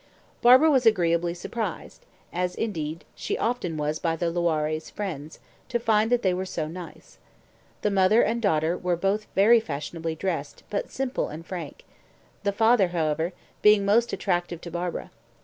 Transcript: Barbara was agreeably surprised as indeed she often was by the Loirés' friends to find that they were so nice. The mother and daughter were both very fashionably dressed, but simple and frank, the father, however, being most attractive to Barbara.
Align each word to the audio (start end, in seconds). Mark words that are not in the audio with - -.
Barbara 0.41 0.71
was 0.71 0.87
agreeably 0.87 1.35
surprised 1.35 2.07
as 2.33 2.55
indeed 2.55 3.05
she 3.13 3.37
often 3.37 3.77
was 3.77 3.99
by 3.99 4.15
the 4.15 4.31
Loirés' 4.33 4.89
friends 4.91 5.37
to 5.69 5.77
find 5.79 6.11
that 6.11 6.23
they 6.23 6.33
were 6.33 6.43
so 6.43 6.67
nice. 6.67 7.19
The 7.83 7.91
mother 7.91 8.23
and 8.23 8.41
daughter 8.41 8.75
were 8.75 8.95
both 8.95 9.27
very 9.35 9.59
fashionably 9.59 10.15
dressed, 10.15 10.63
but 10.71 10.89
simple 10.89 11.29
and 11.29 11.45
frank, 11.45 11.85
the 12.41 12.51
father, 12.51 12.87
however, 12.87 13.33
being 13.61 13.85
most 13.85 14.11
attractive 14.11 14.59
to 14.61 14.71
Barbara. 14.71 15.11